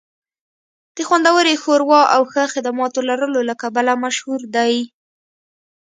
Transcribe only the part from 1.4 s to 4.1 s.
ښوروا او ښه خدماتو لرلو له کبله